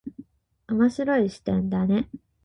[0.67, 2.09] 面白い視点だね。